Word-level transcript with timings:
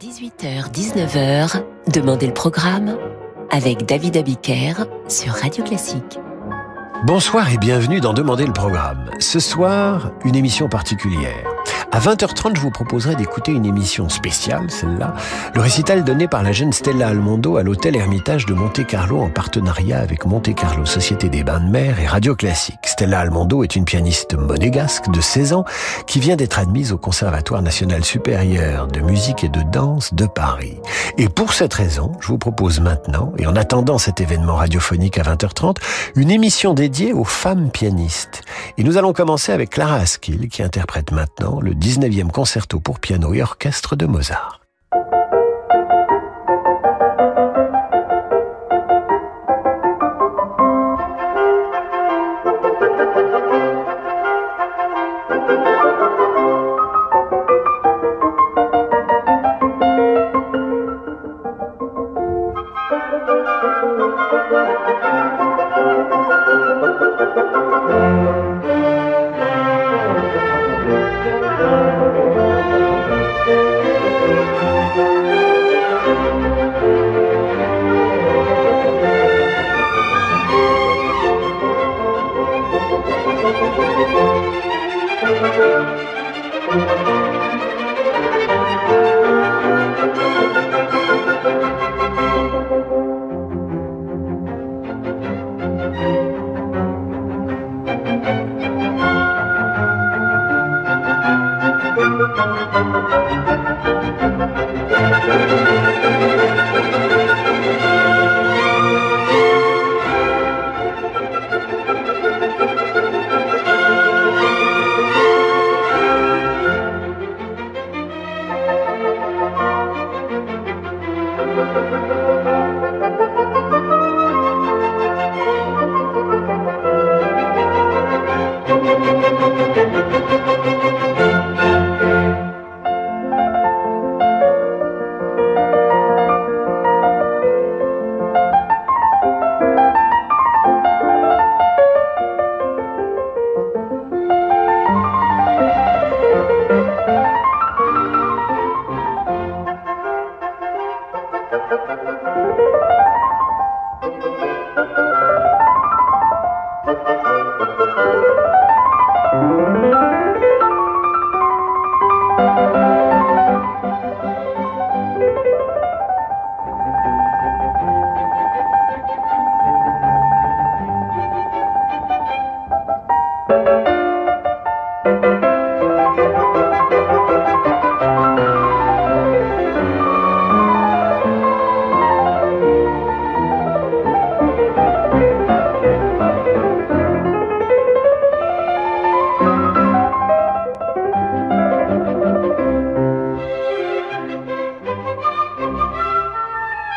18h-19h, 0.00 1.62
Demandez 1.92 2.26
le 2.26 2.32
programme 2.32 2.96
avec 3.50 3.84
David 3.84 4.16
Abiker 4.16 4.72
sur 5.06 5.34
Radio 5.34 5.62
Classique. 5.64 6.18
Bonsoir 7.04 7.52
et 7.52 7.58
bienvenue 7.58 8.00
dans 8.00 8.14
Demandez 8.14 8.46
le 8.46 8.54
programme. 8.54 9.10
Ce 9.18 9.38
soir, 9.38 10.12
une 10.24 10.34
émission 10.34 10.68
particulière. 10.68 11.51
À 11.94 11.98
20h30, 12.00 12.56
je 12.56 12.60
vous 12.62 12.70
proposerai 12.70 13.16
d'écouter 13.16 13.52
une 13.52 13.66
émission 13.66 14.08
spéciale, 14.08 14.70
celle-là, 14.70 15.12
le 15.54 15.60
récital 15.60 16.04
donné 16.04 16.26
par 16.26 16.42
la 16.42 16.50
jeune 16.50 16.72
Stella 16.72 17.08
Almondo 17.08 17.58
à 17.58 17.62
l'hôtel 17.62 17.96
Hermitage 17.96 18.46
de 18.46 18.54
Monte-Carlo 18.54 19.20
en 19.20 19.28
partenariat 19.28 19.98
avec 19.98 20.24
Monte-Carlo 20.24 20.86
Société 20.86 21.28
des 21.28 21.44
Bains 21.44 21.60
de 21.60 21.70
Mer 21.70 22.00
et 22.00 22.06
Radio 22.06 22.34
Classique. 22.34 22.78
Stella 22.86 23.20
Almondo 23.20 23.62
est 23.62 23.76
une 23.76 23.84
pianiste 23.84 24.38
monégasque 24.38 25.10
de 25.10 25.20
16 25.20 25.52
ans 25.52 25.66
qui 26.06 26.18
vient 26.18 26.36
d'être 26.36 26.58
admise 26.58 26.92
au 26.92 26.98
Conservatoire 26.98 27.60
national 27.60 28.02
supérieur 28.04 28.86
de 28.86 29.00
musique 29.00 29.44
et 29.44 29.50
de 29.50 29.60
danse 29.60 30.14
de 30.14 30.24
Paris. 30.24 30.78
Et 31.18 31.28
pour 31.28 31.52
cette 31.52 31.74
raison, 31.74 32.12
je 32.20 32.28
vous 32.28 32.38
propose 32.38 32.80
maintenant, 32.80 33.34
et 33.36 33.46
en 33.46 33.54
attendant 33.54 33.98
cet 33.98 34.22
événement 34.22 34.54
radiophonique 34.54 35.18
à 35.18 35.24
20h30, 35.24 35.76
une 36.16 36.30
émission 36.30 36.72
dédiée 36.72 37.12
aux 37.12 37.24
femmes 37.24 37.70
pianistes. 37.70 38.40
Et 38.78 38.82
nous 38.82 38.96
allons 38.96 39.12
commencer 39.12 39.52
avec 39.52 39.68
Clara 39.68 39.96
Askill 39.96 40.48
qui 40.48 40.62
interprète 40.62 41.12
maintenant 41.12 41.60
le 41.60 41.81
19e 41.82 42.30
concerto 42.30 42.78
pour 42.78 43.00
piano 43.00 43.34
et 43.34 43.42
orchestre 43.42 43.96
de 43.96 44.06
Mozart. 44.06 44.61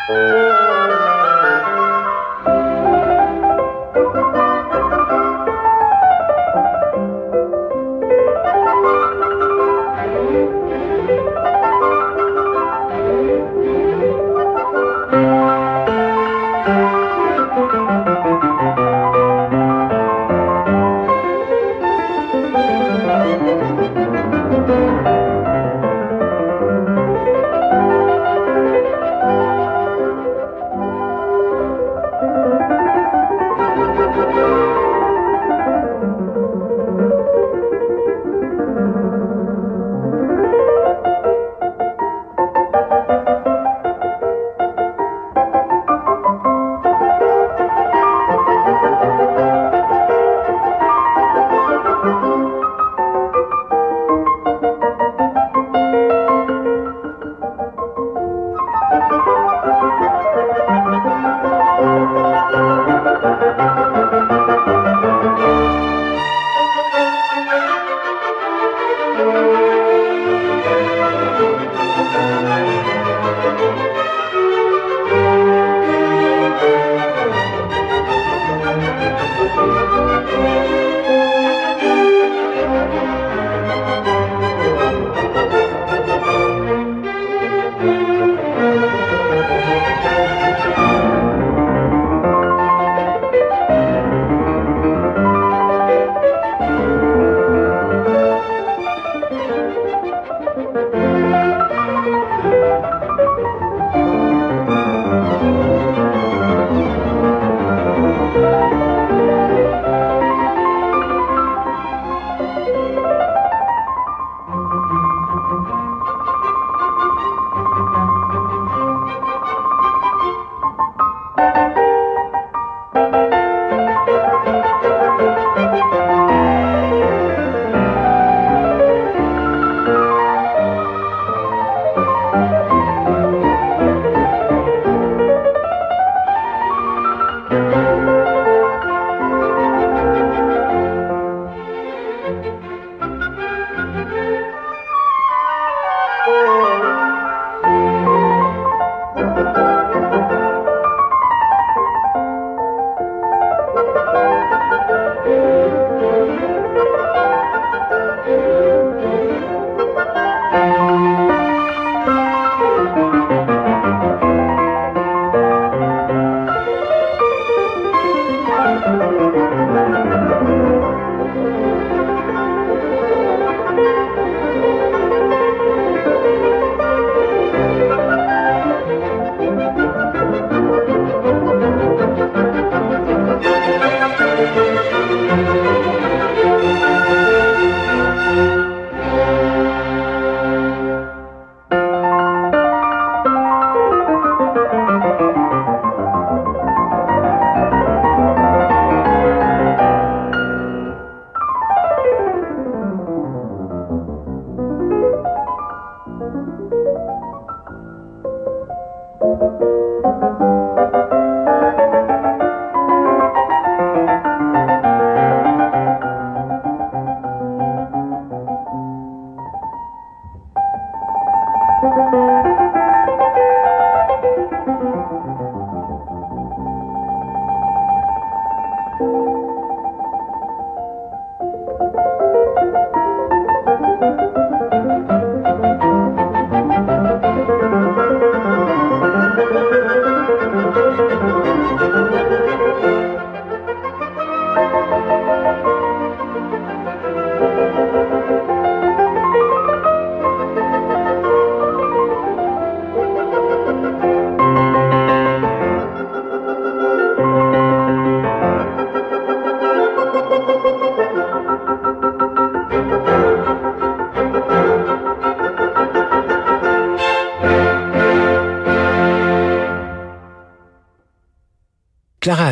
Música 0.08 0.55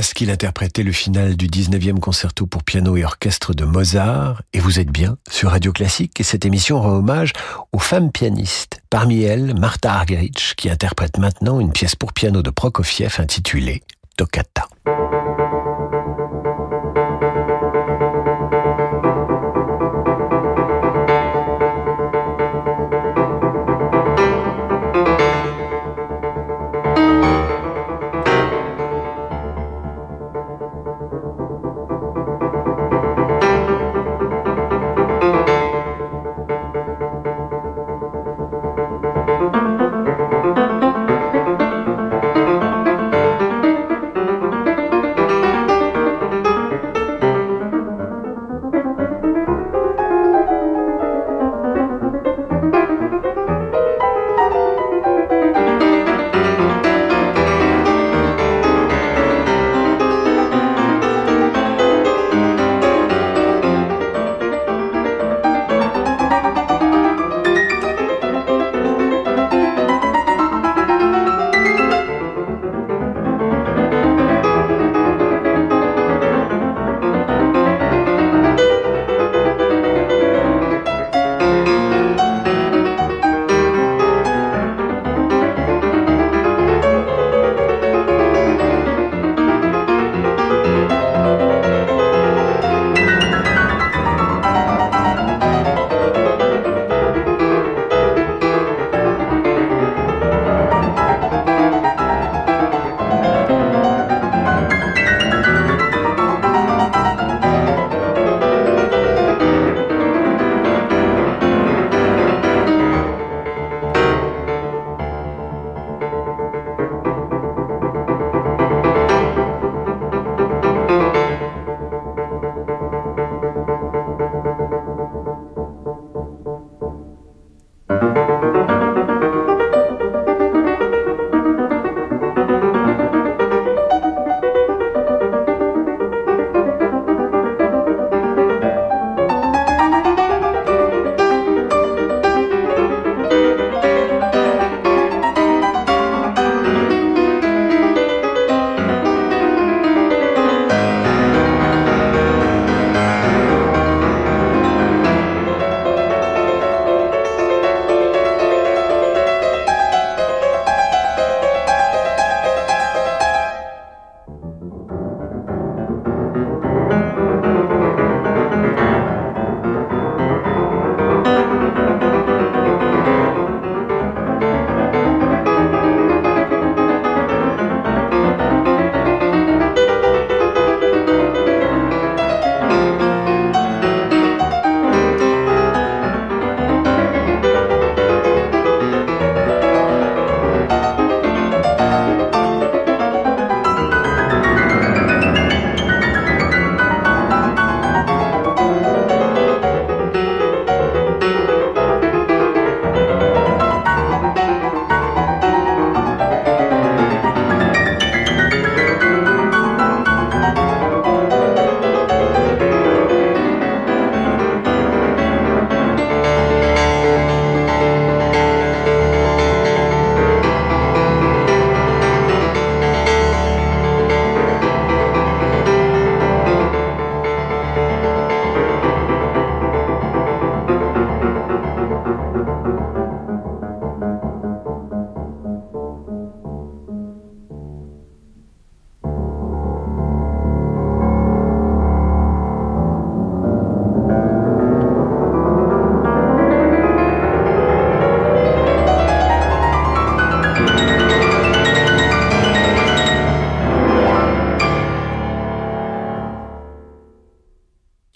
Clara 0.04 0.10
Askill 0.10 0.30
interprétait 0.30 0.82
le 0.82 0.92
final 0.92 1.34
du 1.34 1.46
19e 1.46 1.98
concerto 1.98 2.46
pour 2.46 2.62
piano 2.62 2.94
et 2.94 3.04
orchestre 3.04 3.54
de 3.54 3.64
Mozart, 3.64 4.42
et 4.52 4.60
vous 4.60 4.78
êtes 4.78 4.90
bien 4.90 5.16
sur 5.30 5.50
Radio 5.50 5.72
Classique, 5.72 6.20
et 6.20 6.22
cette 6.22 6.44
émission 6.44 6.78
rend 6.78 6.96
hommage 6.96 7.32
aux 7.72 7.78
femmes 7.78 8.12
pianistes. 8.12 8.82
Parmi 8.90 9.22
elles, 9.22 9.54
Martha 9.58 9.94
Argerich, 9.94 10.54
qui 10.58 10.68
interprète 10.68 11.16
maintenant 11.16 11.58
une 11.58 11.72
pièce 11.72 11.96
pour 11.96 12.12
piano 12.12 12.42
de 12.42 12.50
Prokofiev 12.50 13.16
intitulée 13.18 13.82
Toccata. 14.18 14.53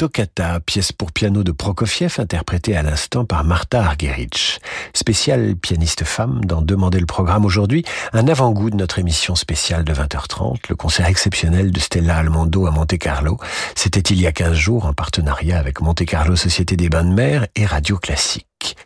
Toccata, 0.08 0.58
pièce 0.60 0.90
pour 0.90 1.12
piano 1.12 1.44
de 1.44 1.52
Prokofiev 1.52 2.14
interprétée 2.16 2.74
à 2.74 2.82
l'instant 2.82 3.26
par 3.26 3.44
Martha 3.44 3.84
Argerich. 3.84 4.58
Spéciale 4.94 5.54
pianiste 5.54 6.04
femme 6.04 6.42
dans 6.46 6.62
Demander 6.62 6.98
le 6.98 7.04
programme 7.04 7.44
aujourd'hui, 7.44 7.84
un 8.14 8.26
avant-goût 8.26 8.70
de 8.70 8.76
notre 8.76 8.98
émission 8.98 9.34
spéciale 9.34 9.84
de 9.84 9.92
20h30, 9.92 10.60
le 10.70 10.76
concert 10.76 11.04
exceptionnel 11.04 11.72
de 11.72 11.78
Stella 11.78 12.16
Almondo 12.16 12.66
à 12.66 12.70
Monte 12.70 12.96
Carlo. 12.96 13.36
C'était 13.74 14.00
il 14.00 14.18
y 14.18 14.26
a 14.26 14.32
15 14.32 14.54
jours 14.54 14.86
en 14.86 14.94
partenariat 14.94 15.58
avec 15.58 15.82
Monte 15.82 16.06
Carlo 16.06 16.36
Société 16.36 16.74
des 16.74 16.88
Bains 16.88 17.04
de 17.04 17.12
Mer 17.12 17.46
et 17.54 17.66
Radio 17.66 17.98
Classique. 17.98 18.76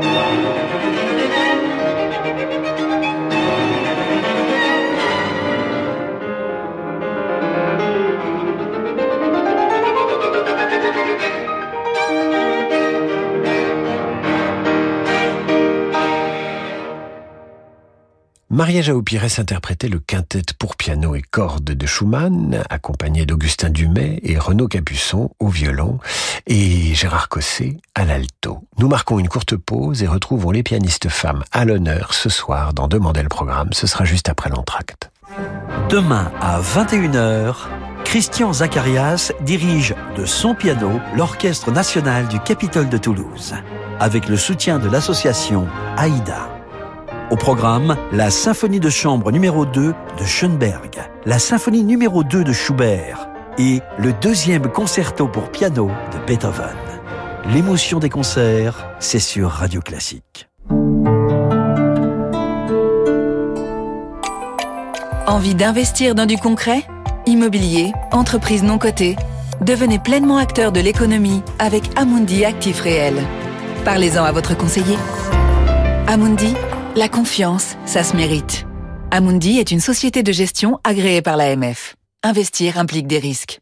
Thank 0.00 0.12
you. 3.32 3.41
Maria 18.52 18.82
Jao 18.82 19.00
Pires 19.00 19.38
interprétait 19.38 19.88
le 19.88 19.98
quintet 19.98 20.42
pour 20.58 20.76
piano 20.76 21.14
et 21.14 21.22
cordes 21.22 21.64
de 21.64 21.86
Schumann, 21.86 22.62
accompagné 22.68 23.24
d'Augustin 23.24 23.70
Dumay 23.70 24.20
et 24.22 24.38
Renaud 24.38 24.68
Capuçon 24.68 25.30
au 25.40 25.48
violon 25.48 25.98
et 26.46 26.92
Gérard 26.92 27.30
Cosset 27.30 27.78
à 27.94 28.04
l'alto. 28.04 28.58
Nous 28.76 28.88
marquons 28.88 29.18
une 29.18 29.30
courte 29.30 29.56
pause 29.56 30.02
et 30.02 30.06
retrouvons 30.06 30.50
les 30.50 30.62
pianistes 30.62 31.08
femmes 31.08 31.44
à 31.50 31.64
l'honneur 31.64 32.12
ce 32.12 32.28
soir 32.28 32.74
dans 32.74 32.88
Demander 32.88 33.22
le 33.22 33.30
programme. 33.30 33.70
Ce 33.72 33.86
sera 33.86 34.04
juste 34.04 34.28
après 34.28 34.50
l'entracte. 34.50 35.10
Demain 35.88 36.30
à 36.42 36.60
21h, 36.60 37.54
Christian 38.04 38.52
Zacharias 38.52 39.32
dirige 39.40 39.94
de 40.14 40.26
son 40.26 40.54
piano 40.54 41.00
l'Orchestre 41.16 41.72
national 41.72 42.28
du 42.28 42.38
Capitole 42.38 42.90
de 42.90 42.98
Toulouse, 42.98 43.54
avec 43.98 44.28
le 44.28 44.36
soutien 44.36 44.78
de 44.78 44.90
l'association 44.90 45.66
AIDA. 45.96 46.61
Au 47.32 47.36
programme, 47.36 47.96
la 48.12 48.30
symphonie 48.30 48.78
de 48.78 48.90
chambre 48.90 49.32
numéro 49.32 49.64
2 49.64 49.94
de 50.18 50.24
Schoenberg, 50.24 50.98
la 51.24 51.38
symphonie 51.38 51.82
numéro 51.82 52.24
2 52.24 52.44
de 52.44 52.52
Schubert 52.52 53.26
et 53.56 53.80
le 53.96 54.12
deuxième 54.12 54.70
concerto 54.70 55.28
pour 55.28 55.50
piano 55.50 55.90
de 56.12 56.26
Beethoven. 56.26 56.76
L'émotion 57.46 58.00
des 58.00 58.10
concerts, 58.10 58.86
c'est 58.98 59.18
sur 59.18 59.48
Radio 59.48 59.80
Classique. 59.80 60.50
Envie 65.26 65.54
d'investir 65.54 66.14
dans 66.14 66.26
du 66.26 66.36
concret? 66.36 66.84
Immobilier, 67.24 67.92
entreprise 68.10 68.62
non 68.62 68.76
cotée? 68.76 69.16
Devenez 69.62 69.98
pleinement 69.98 70.36
acteur 70.36 70.70
de 70.70 70.80
l'économie 70.80 71.42
avec 71.58 71.84
Amundi 71.96 72.44
Actif 72.44 72.82
Réel. 72.82 73.14
Parlez-en 73.86 74.22
à 74.22 74.32
votre 74.32 74.54
conseiller. 74.54 74.98
Amundi, 76.06 76.54
la 76.96 77.08
confiance, 77.08 77.76
ça 77.86 78.04
se 78.04 78.16
mérite. 78.16 78.66
Amundi 79.10 79.58
est 79.58 79.70
une 79.70 79.80
société 79.80 80.22
de 80.22 80.32
gestion 80.32 80.78
agréée 80.84 81.22
par 81.22 81.36
l'AMF. 81.36 81.96
Investir 82.22 82.78
implique 82.78 83.06
des 83.06 83.18
risques. 83.18 83.60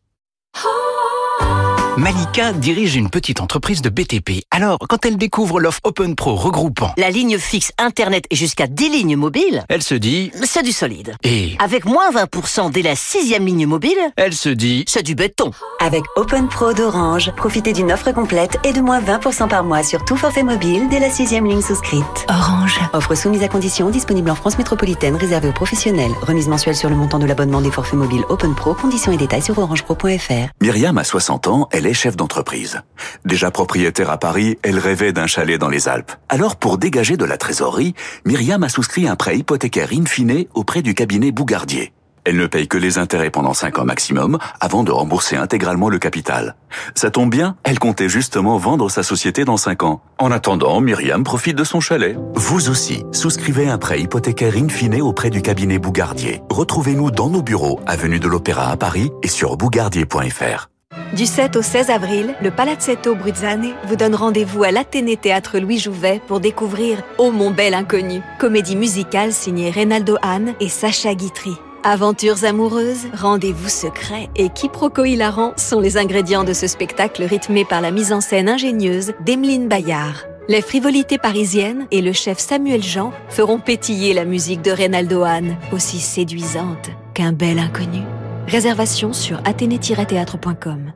Malika 2.00 2.54
dirige 2.54 2.96
une 2.96 3.10
petite 3.10 3.42
entreprise 3.42 3.82
de 3.82 3.90
BTP. 3.90 4.44
Alors, 4.50 4.78
quand 4.88 5.04
elle 5.04 5.18
découvre 5.18 5.60
l'offre 5.60 5.80
Open 5.84 6.14
Pro 6.16 6.34
regroupant 6.34 6.94
la 6.96 7.10
ligne 7.10 7.36
fixe 7.36 7.72
Internet 7.76 8.24
et 8.30 8.36
jusqu'à 8.36 8.66
10 8.66 8.88
lignes 8.88 9.16
mobiles, 9.16 9.62
elle 9.68 9.82
se 9.82 9.94
dit 9.94 10.30
c'est 10.42 10.62
du 10.62 10.72
solide. 10.72 11.14
Et 11.24 11.56
avec 11.58 11.84
moins 11.84 12.10
20% 12.10 12.72
dès 12.72 12.80
la 12.80 12.96
sixième 12.96 13.44
ligne 13.44 13.66
mobile, 13.66 13.98
elle 14.16 14.32
se 14.32 14.48
dit 14.48 14.84
c'est 14.88 15.02
du 15.02 15.14
béton. 15.14 15.50
Avec 15.78 16.02
Open 16.16 16.48
Pro 16.48 16.72
d'Orange, 16.72 17.32
profitez 17.36 17.74
d'une 17.74 17.92
offre 17.92 18.12
complète 18.12 18.56
et 18.64 18.72
de 18.72 18.80
moins 18.80 19.02
20% 19.02 19.48
par 19.48 19.62
mois 19.62 19.82
sur 19.82 20.02
tout 20.06 20.16
forfait 20.16 20.42
mobile 20.42 20.88
dès 20.88 21.00
la 21.00 21.10
sixième 21.10 21.44
ligne 21.44 21.60
souscrite. 21.60 22.24
Orange. 22.30 22.80
Offre 22.94 23.14
soumise 23.14 23.42
à 23.42 23.48
condition, 23.48 23.90
disponible 23.90 24.30
en 24.30 24.36
France 24.36 24.56
métropolitaine, 24.56 25.16
réservée 25.16 25.48
aux 25.50 25.52
professionnels. 25.52 26.12
Remise 26.22 26.48
mensuelle 26.48 26.76
sur 26.76 26.88
le 26.88 26.96
montant 26.96 27.18
de 27.18 27.26
l'abonnement 27.26 27.60
des 27.60 27.70
forfaits 27.70 27.98
mobiles 27.98 28.24
Open 28.30 28.54
Pro. 28.54 28.72
Conditions 28.72 29.12
et 29.12 29.18
détails 29.18 29.42
sur 29.42 29.58
orangepro.fr. 29.58 30.48
Myriam 30.62 30.96
a 30.96 31.04
60 31.04 31.46
ans, 31.46 31.68
elle 31.72 31.86
est 31.86 31.89
chef 31.94 32.16
d'entreprise. 32.16 32.80
Déjà 33.24 33.50
propriétaire 33.50 34.10
à 34.10 34.18
Paris, 34.18 34.58
elle 34.62 34.78
rêvait 34.78 35.12
d'un 35.12 35.26
chalet 35.26 35.58
dans 35.58 35.68
les 35.68 35.88
Alpes. 35.88 36.12
Alors, 36.28 36.56
pour 36.56 36.78
dégager 36.78 37.16
de 37.16 37.24
la 37.24 37.36
trésorerie, 37.36 37.94
Myriam 38.24 38.62
a 38.62 38.68
souscrit 38.68 39.08
un 39.08 39.16
prêt 39.16 39.36
hypothécaire 39.36 39.90
in 39.92 40.06
fine 40.06 40.44
auprès 40.54 40.82
du 40.82 40.94
cabinet 40.94 41.32
Bougardier. 41.32 41.92
Elle 42.24 42.36
ne 42.36 42.46
paye 42.46 42.68
que 42.68 42.76
les 42.76 42.98
intérêts 42.98 43.30
pendant 43.30 43.54
5 43.54 43.78
ans 43.78 43.84
maximum 43.84 44.38
avant 44.60 44.84
de 44.84 44.92
rembourser 44.92 45.36
intégralement 45.36 45.88
le 45.88 45.98
capital. 45.98 46.54
Ça 46.94 47.10
tombe 47.10 47.30
bien, 47.30 47.56
elle 47.64 47.78
comptait 47.78 48.08
justement 48.08 48.56
vendre 48.58 48.90
sa 48.90 49.02
société 49.02 49.44
dans 49.44 49.56
5 49.56 49.82
ans. 49.82 50.02
En 50.18 50.30
attendant, 50.30 50.80
Myriam 50.80 51.24
profite 51.24 51.56
de 51.56 51.64
son 51.64 51.80
chalet. 51.80 52.16
Vous 52.34 52.68
aussi, 52.68 53.04
souscrivez 53.12 53.68
un 53.68 53.78
prêt 53.78 54.00
hypothécaire 54.00 54.56
in 54.56 54.68
fine 54.68 55.00
auprès 55.00 55.30
du 55.30 55.42
cabinet 55.42 55.78
Bougardier. 55.78 56.42
Retrouvez-nous 56.50 57.10
dans 57.10 57.30
nos 57.30 57.42
bureaux, 57.42 57.80
avenue 57.86 58.20
de 58.20 58.28
l'Opéra 58.28 58.70
à 58.70 58.76
Paris 58.76 59.10
et 59.22 59.28
sur 59.28 59.56
bougardier.fr. 59.56 60.69
Du 61.14 61.26
7 61.26 61.56
au 61.56 61.62
16 61.62 61.90
avril, 61.90 62.34
le 62.40 62.50
Palazzetto 62.50 63.14
Bruzzane 63.14 63.74
vous 63.86 63.96
donne 63.96 64.14
rendez-vous 64.14 64.62
à 64.62 64.70
l'Athénée 64.70 65.16
Théâtre 65.16 65.58
Louis 65.58 65.78
Jouvet 65.78 66.20
pour 66.26 66.40
découvrir 66.40 67.02
Oh 67.18 67.30
mon 67.30 67.50
bel 67.50 67.74
inconnu, 67.74 68.22
comédie 68.38 68.76
musicale 68.76 69.32
signée 69.32 69.70
Reynaldo 69.70 70.16
Hahn 70.22 70.54
et 70.60 70.68
Sacha 70.68 71.14
Guitry. 71.14 71.52
Aventures 71.82 72.44
amoureuses, 72.44 73.06
rendez-vous 73.12 73.68
secrets 73.68 74.30
et 74.36 74.50
quiproquos 74.50 75.04
hilarants 75.04 75.52
sont 75.56 75.80
les 75.80 75.96
ingrédients 75.96 76.44
de 76.44 76.52
ce 76.52 76.66
spectacle 76.66 77.24
rythmé 77.24 77.64
par 77.64 77.80
la 77.80 77.90
mise 77.90 78.12
en 78.12 78.20
scène 78.20 78.48
ingénieuse 78.48 79.12
d'Emeline 79.20 79.68
Bayard. 79.68 80.26
Les 80.48 80.62
frivolités 80.62 81.18
parisiennes 81.18 81.86
et 81.90 82.02
le 82.02 82.12
chef 82.12 82.38
Samuel 82.38 82.82
Jean 82.82 83.12
feront 83.28 83.58
pétiller 83.58 84.14
la 84.14 84.24
musique 84.24 84.62
de 84.62 84.70
Reynaldo 84.70 85.22
Hahn, 85.22 85.56
aussi 85.72 85.98
séduisante 85.98 86.90
qu'un 87.14 87.32
bel 87.32 87.58
inconnu. 87.58 88.02
Réservation 88.50 89.12
sur 89.12 89.40
athénée-théâtre.com. 89.44 90.92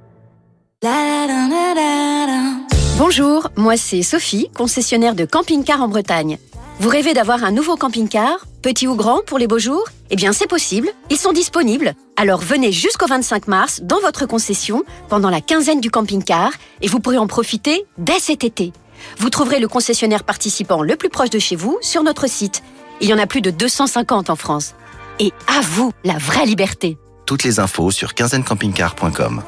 Bonjour, 2.98 3.48
moi 3.54 3.76
c'est 3.76 4.02
Sophie, 4.02 4.48
concessionnaire 4.56 5.14
de 5.14 5.24
camping-car 5.24 5.80
en 5.80 5.86
Bretagne. 5.86 6.38
Vous 6.80 6.88
rêvez 6.88 7.14
d'avoir 7.14 7.44
un 7.44 7.52
nouveau 7.52 7.76
camping-car, 7.76 8.48
petit 8.60 8.88
ou 8.88 8.96
grand, 8.96 9.20
pour 9.24 9.38
les 9.38 9.46
beaux 9.46 9.60
jours? 9.60 9.84
Eh 10.10 10.16
bien 10.16 10.32
c'est 10.32 10.48
possible, 10.48 10.88
ils 11.10 11.16
sont 11.16 11.30
disponibles. 11.30 11.94
Alors 12.16 12.40
venez 12.40 12.72
jusqu'au 12.72 13.06
25 13.06 13.46
mars 13.46 13.80
dans 13.84 14.00
votre 14.00 14.26
concession 14.26 14.82
pendant 15.08 15.30
la 15.30 15.40
quinzaine 15.40 15.80
du 15.80 15.92
camping-car 15.92 16.50
et 16.82 16.88
vous 16.88 16.98
pourrez 16.98 17.18
en 17.18 17.28
profiter 17.28 17.86
dès 17.98 18.18
cet 18.18 18.42
été. 18.42 18.72
Vous 19.18 19.30
trouverez 19.30 19.60
le 19.60 19.68
concessionnaire 19.68 20.24
participant 20.24 20.82
le 20.82 20.96
plus 20.96 21.08
proche 21.08 21.30
de 21.30 21.38
chez 21.38 21.54
vous 21.54 21.78
sur 21.82 22.02
notre 22.02 22.28
site. 22.28 22.64
Il 23.00 23.08
y 23.08 23.14
en 23.14 23.18
a 23.18 23.28
plus 23.28 23.42
de 23.42 23.50
250 23.50 24.28
en 24.28 24.36
France. 24.36 24.74
Et 25.20 25.30
à 25.46 25.60
vous 25.60 25.92
la 26.02 26.18
vraie 26.18 26.46
liberté 26.46 26.98
toutes 27.24 27.44
les 27.44 27.60
infos 27.60 27.90
sur 27.90 28.14
quinzainecampingcar.com. 28.14 29.42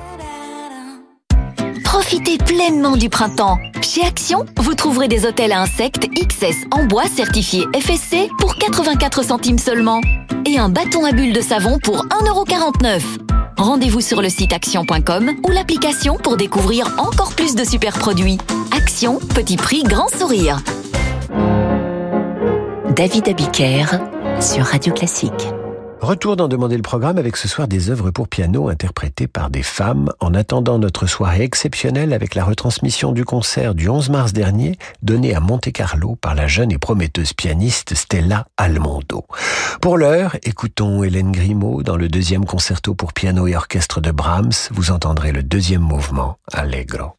Profitez 1.85 2.39
pleinement 2.39 2.97
du 2.97 3.09
printemps. 3.09 3.59
Chez 3.81 4.05
Action, 4.05 4.45
vous 4.59 4.75
trouverez 4.75 5.09
des 5.09 5.25
hôtels 5.25 5.53
à 5.53 5.61
insectes 5.61 6.07
XS 6.15 6.67
en 6.71 6.85
bois 6.85 7.07
certifiés 7.07 7.67
FSC 7.75 8.29
pour 8.39 8.57
84 8.57 9.25
centimes 9.25 9.59
seulement. 9.59 10.01
Et 10.45 10.59
un 10.59 10.69
bâton 10.69 11.05
à 11.05 11.13
bulles 11.13 11.33
de 11.33 11.41
savon 11.41 11.79
pour 11.79 12.07
1,49€. 12.07 13.01
Rendez-vous 13.57 14.01
sur 14.01 14.21
le 14.21 14.29
site 14.29 14.53
action.com 14.53 15.33
ou 15.47 15.51
l'application 15.51 16.17
pour 16.17 16.37
découvrir 16.37 16.95
encore 16.99 17.35
plus 17.35 17.55
de 17.55 17.65
super 17.65 17.95
produits. 17.99 18.39
Action, 18.77 19.19
petit 19.35 19.57
prix, 19.57 19.83
grand 19.83 20.09
sourire. 20.09 20.61
David 22.95 23.29
Abiker 23.29 23.87
sur 24.41 24.65
Radio 24.65 24.93
Classique. 24.93 25.56
Retour 26.01 26.37
d'en 26.37 26.47
demander 26.47 26.77
le 26.77 26.83
programme 26.83 27.17
avec 27.17 27.37
ce 27.37 27.49
soir 27.49 27.67
des 27.67 27.89
œuvres 27.91 28.11
pour 28.11 28.29
piano 28.29 28.69
interprétées 28.69 29.27
par 29.27 29.49
des 29.49 29.63
femmes 29.63 30.13
en 30.21 30.35
attendant 30.35 30.79
notre 30.79 31.07
soirée 31.07 31.43
exceptionnelle 31.43 32.13
avec 32.13 32.35
la 32.35 32.45
retransmission 32.45 33.13
du 33.13 33.25
concert 33.25 33.75
du 33.75 33.89
11 33.89 34.11
mars 34.11 34.33
dernier 34.35 34.77
donné 35.03 35.35
à 35.35 35.41
Monte-Carlo 35.41 36.17
par 36.17 36.35
la 36.35 36.47
jeune 36.47 36.71
et 36.71 36.79
prometteuse 36.79 37.33
pianiste 37.33 37.95
Stella 37.95 38.47
Almondo. 38.59 39.25
Pour 39.81 39.97
l'heure, 39.97 40.37
écoutons 40.43 41.03
Hélène 41.03 41.33
Grimaud 41.33 41.83
dans 41.83 41.97
le 41.97 42.09
deuxième 42.09 42.45
concerto 42.45 42.95
pour 42.95 43.15
piano 43.15 43.47
et 43.47 43.57
orchestre 43.57 44.03
de 44.03 44.11
Brahms. 44.11 44.53
Vous 44.73 44.91
entendrez 44.91 45.33
le 45.33 45.43
deuxième 45.43 45.83
mouvement, 45.83 46.37
Allegro. 46.53 47.17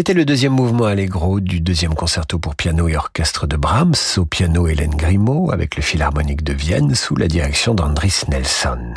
C'était 0.00 0.14
le 0.14 0.24
deuxième 0.24 0.54
mouvement 0.54 0.86
allegro 0.86 1.40
du 1.40 1.60
deuxième 1.60 1.94
concerto 1.94 2.38
pour 2.38 2.56
piano 2.56 2.88
et 2.88 2.96
orchestre 2.96 3.46
de 3.46 3.58
Brahms, 3.58 3.92
au 4.16 4.24
piano 4.24 4.66
Hélène 4.66 4.94
Grimaud, 4.94 5.50
avec 5.52 5.76
le 5.76 5.82
Philharmonique 5.82 6.42
de 6.42 6.54
Vienne, 6.54 6.94
sous 6.94 7.16
la 7.16 7.28
direction 7.28 7.74
d'Andris 7.74 8.22
Nelson. 8.28 8.94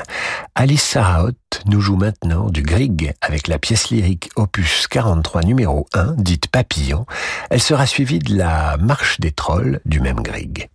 Alice 0.55 0.81
Saraot 0.81 1.31
nous 1.65 1.81
joue 1.81 1.97
maintenant 1.97 2.49
du 2.49 2.61
Grieg 2.61 3.15
avec 3.19 3.49
la 3.49 3.59
pièce 3.59 3.89
lyrique 3.89 4.29
opus 4.37 4.87
43 4.87 5.41
numéro 5.41 5.87
1, 5.93 6.13
dite 6.13 6.47
Papillon. 6.47 7.05
Elle 7.49 7.61
sera 7.61 7.85
suivie 7.85 8.19
de 8.19 8.37
la 8.37 8.77
Marche 8.77 9.19
des 9.19 9.31
Trolls 9.31 9.81
du 9.83 9.99
même 9.99 10.21
Grieg. 10.21 10.69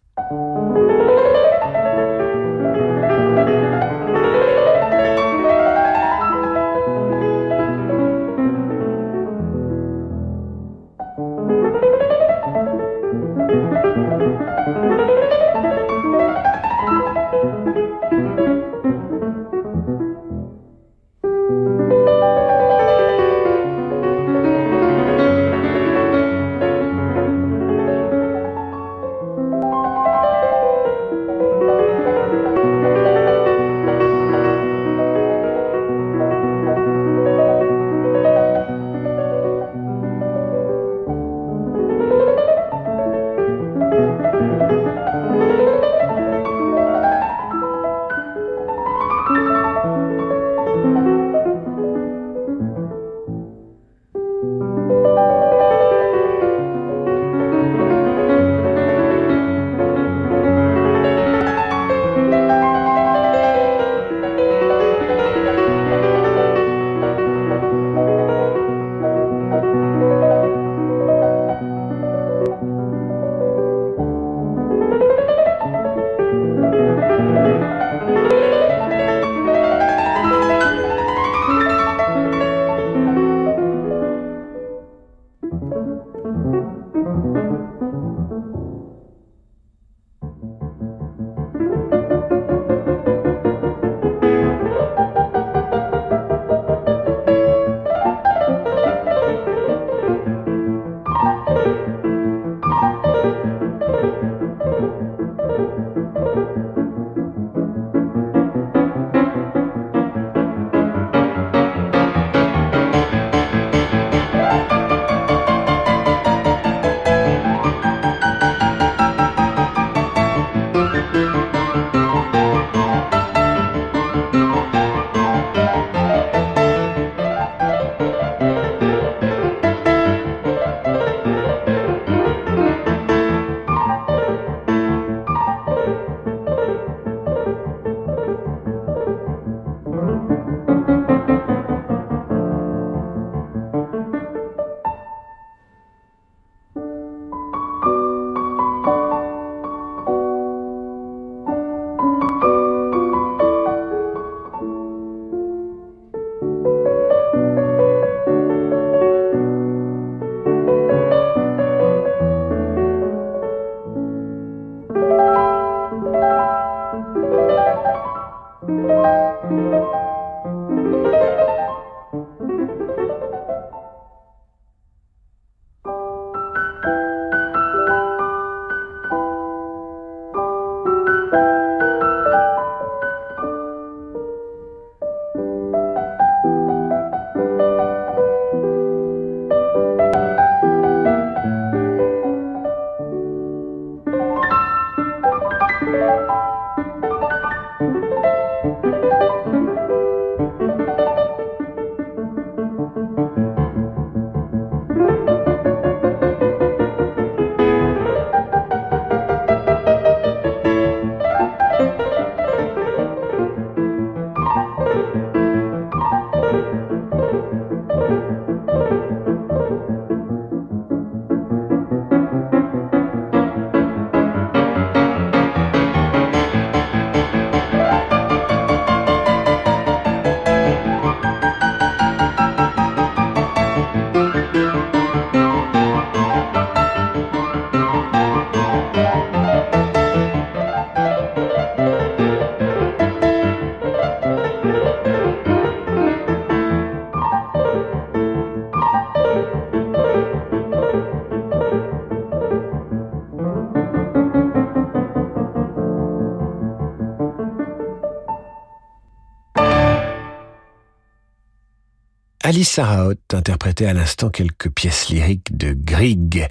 Alice 262.48 262.70
Saraot 262.70 263.12
interprétait 263.34 263.84
à 263.84 263.92
l'instant 263.92 264.30
quelques 264.30 264.70
pièces 264.70 265.10
lyriques 265.10 265.54
de 265.54 265.74
Grieg. 265.74 266.48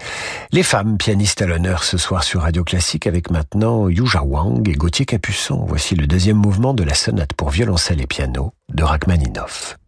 Les 0.52 0.62
femmes 0.62 0.96
pianistes 1.00 1.42
à 1.42 1.48
l'honneur 1.48 1.84
ce 1.84 1.98
soir 1.98 2.24
sur 2.24 2.42
Radio 2.42 2.64
Classique 2.64 3.08
avec 3.08 3.32
maintenant 3.32 3.90
Yuja 3.90 4.22
Wang 4.22 4.70
et 4.70 4.74
Gauthier 4.74 5.08
Capuçon. 5.08 5.66
Voici 5.68 5.96
le 5.96 6.06
deuxième 6.06 6.38
mouvement 6.38 6.76
de 6.76 6.84
la 6.84 6.94
sonate 6.94 7.34
pour 7.34 7.50
violoncelle 7.50 8.00
et 8.00 8.06
piano 8.06 8.54
de 8.72 8.84
Rachmaninoff. 8.84 9.80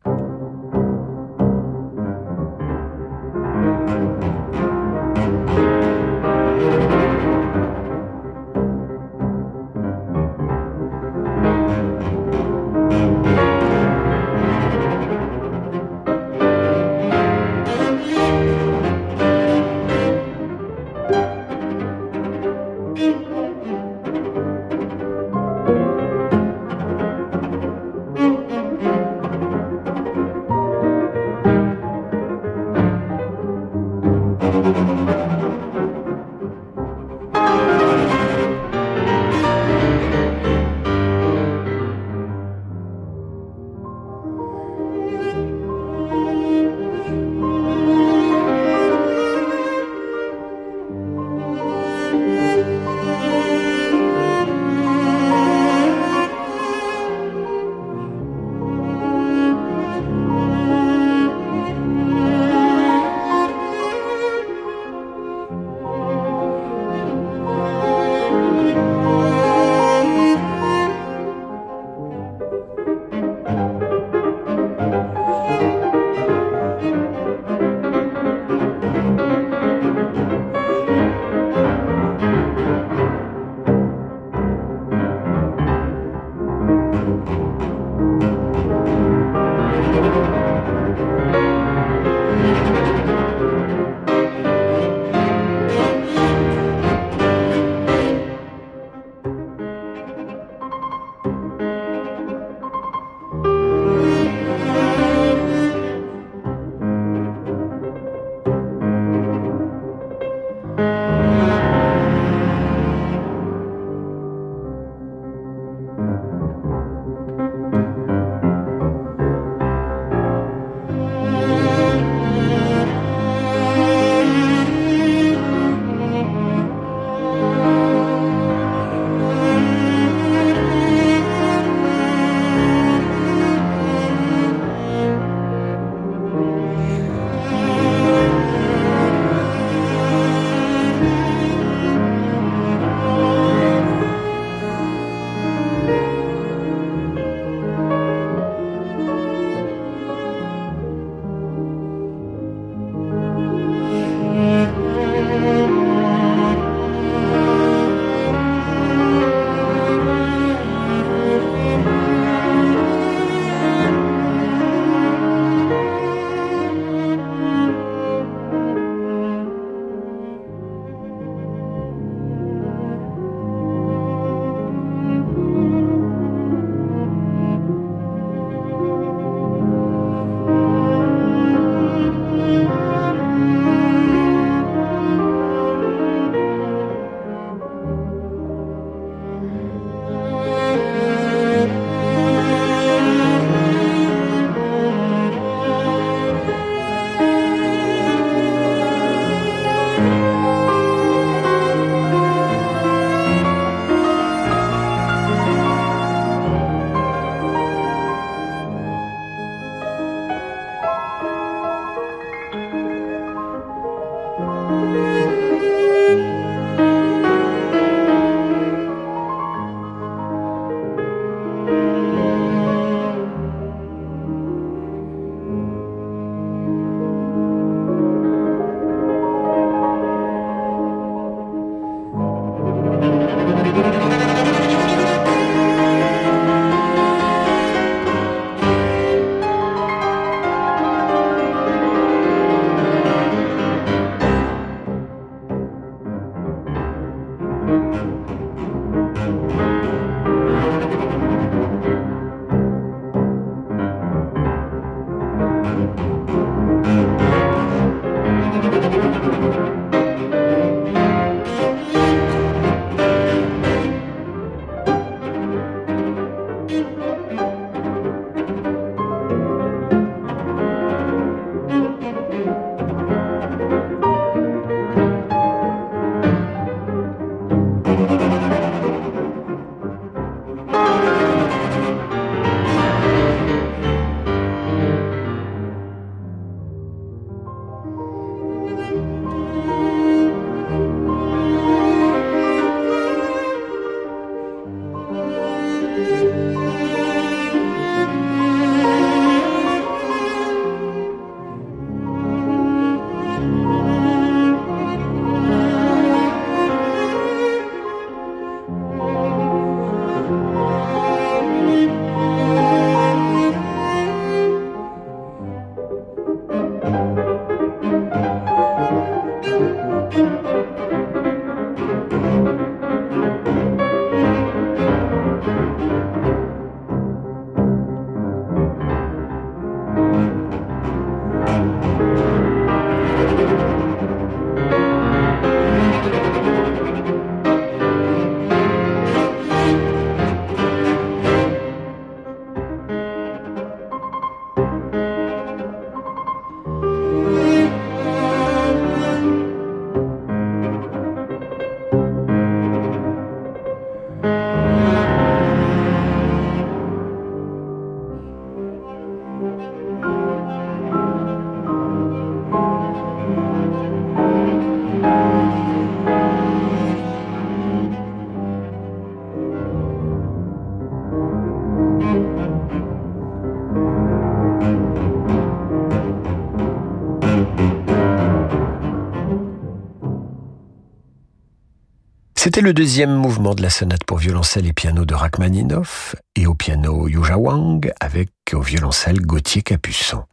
C'était 382.41 382.61
le 382.61 382.71
deuxième 382.71 383.13
mouvement 383.13 383.53
de 383.53 383.61
la 383.61 383.69
sonate 383.69 384.05
pour 384.05 384.17
violoncelle 384.17 384.65
et 384.65 384.71
piano 384.71 385.03
de 385.03 385.13
Rachmaninoff 385.13 386.15
et 386.37 386.47
au 386.47 386.53
piano 386.53 387.09
Yuja 387.09 387.37
Wang 387.37 387.91
avec 387.99 388.29
au 388.53 388.61
violoncelle 388.61 389.19
Gauthier 389.19 389.61
Capuçon. 389.61 390.23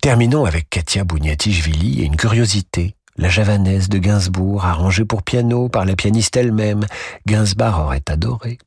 Terminons 0.00 0.44
avec 0.44 0.70
Katia 0.70 1.02
Bouniatichvili 1.02 2.02
et 2.02 2.04
une 2.04 2.14
curiosité. 2.14 2.94
La 3.16 3.28
javanaise 3.28 3.88
de 3.88 3.98
Gainsbourg, 3.98 4.64
arrangée 4.64 5.04
pour 5.04 5.24
piano 5.24 5.68
par 5.68 5.84
la 5.84 5.96
pianiste 5.96 6.36
elle-même. 6.36 6.86
Gainsbourg 7.26 7.80
aurait 7.80 8.04
adoré. 8.08 8.58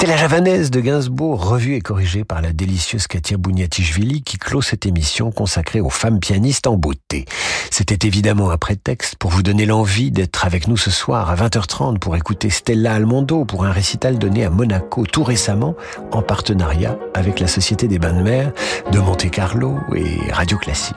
C'était 0.00 0.12
la 0.12 0.16
javanaise 0.16 0.70
de 0.70 0.78
Gainsbourg, 0.78 1.44
revue 1.44 1.74
et 1.74 1.80
corrigée 1.80 2.22
par 2.22 2.40
la 2.40 2.52
délicieuse 2.52 3.08
Katia 3.08 3.36
Bouniatichvili 3.36 4.22
qui 4.22 4.38
clôt 4.38 4.62
cette 4.62 4.86
émission 4.86 5.32
consacrée 5.32 5.80
aux 5.80 5.90
femmes 5.90 6.20
pianistes 6.20 6.68
en 6.68 6.76
beauté. 6.76 7.24
C'était 7.72 8.06
évidemment 8.06 8.52
un 8.52 8.58
prétexte 8.58 9.16
pour 9.16 9.32
vous 9.32 9.42
donner 9.42 9.66
l'envie 9.66 10.12
d'être 10.12 10.44
avec 10.44 10.68
nous 10.68 10.76
ce 10.76 10.92
soir 10.92 11.28
à 11.28 11.34
20h30 11.34 11.98
pour 11.98 12.14
écouter 12.14 12.48
Stella 12.48 12.94
Almondo 12.94 13.44
pour 13.44 13.64
un 13.64 13.72
récital 13.72 14.20
donné 14.20 14.44
à 14.44 14.50
Monaco 14.50 15.04
tout 15.04 15.24
récemment 15.24 15.74
en 16.12 16.22
partenariat 16.22 16.96
avec 17.12 17.40
la 17.40 17.48
Société 17.48 17.88
des 17.88 17.98
Bains 17.98 18.12
de 18.12 18.22
Mer 18.22 18.52
de 18.92 19.00
Monte 19.00 19.28
Carlo 19.32 19.80
et 19.96 20.32
Radio 20.32 20.58
Classique. 20.58 20.94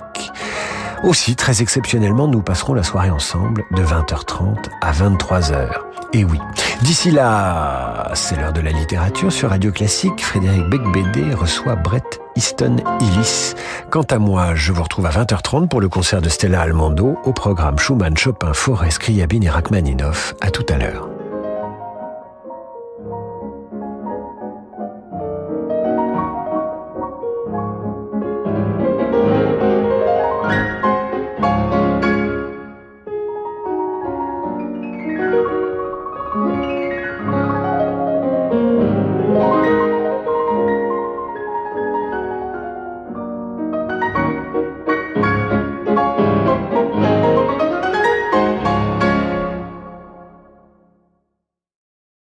Aussi, 1.03 1.35
très 1.35 1.63
exceptionnellement, 1.63 2.27
nous 2.27 2.43
passerons 2.43 2.75
la 2.75 2.83
soirée 2.83 3.09
ensemble 3.09 3.63
de 3.71 3.81
20h30 3.81 4.57
à 4.81 4.91
23h. 4.91 5.69
Et 6.13 6.23
oui, 6.23 6.37
d'ici 6.81 7.11
là, 7.11 8.11
c'est 8.13 8.35
l'heure 8.35 8.53
de 8.53 8.61
la 8.61 8.71
littérature 8.71 9.31
sur 9.31 9.49
Radio 9.49 9.71
Classique. 9.71 10.23
Frédéric 10.23 10.63
Becbédé 10.69 11.33
reçoit 11.33 11.75
Brett 11.75 12.19
Easton 12.35 12.77
Illis. 12.99 13.53
Quant 13.89 14.03
à 14.03 14.19
moi, 14.19 14.55
je 14.55 14.71
vous 14.71 14.83
retrouve 14.83 15.05
à 15.05 15.11
20h30 15.11 15.67
pour 15.67 15.81
le 15.81 15.89
concert 15.89 16.21
de 16.21 16.29
Stella 16.29 16.61
Almando 16.61 17.17
au 17.23 17.33
programme 17.33 17.77
Schumann, 17.79 18.17
Chopin, 18.17 18.53
Forest, 18.53 18.93
Scriabine 18.93 19.43
et 19.43 19.49
Rachmaninoff. 19.49 20.35
À 20.41 20.49
tout 20.49 20.65
à 20.69 20.77
l'heure. 20.77 21.20